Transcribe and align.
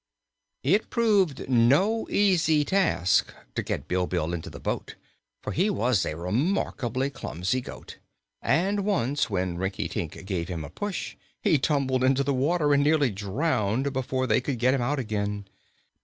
It 0.63 0.89
proved 0.89 1.47
no 1.47 2.07
easy 2.09 2.65
task 2.65 3.35
to 3.53 3.61
get 3.61 3.87
Bilbil 3.87 4.33
into 4.33 4.49
the 4.49 4.59
boat, 4.59 4.95
for 5.43 5.51
he 5.53 5.69
was 5.69 6.07
a 6.07 6.17
remarkably 6.17 7.11
clumsy 7.11 7.61
goat 7.61 7.99
and 8.41 8.83
once, 8.83 9.29
when 9.29 9.59
Rinkitink 9.59 10.25
gave 10.25 10.47
him 10.47 10.65
a 10.65 10.71
push, 10.71 11.15
he 11.43 11.59
tumbled 11.59 12.03
into 12.03 12.23
the 12.23 12.33
water 12.33 12.73
and 12.73 12.83
nearly 12.83 13.11
drowned 13.11 13.93
before 13.93 14.25
they 14.25 14.41
could 14.41 14.57
get 14.57 14.73
him 14.73 14.81
out 14.81 14.97
again. 14.97 15.45